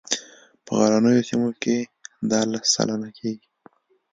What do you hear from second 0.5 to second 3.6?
په غرنیو سیمو کې دا لس سلنه کیږي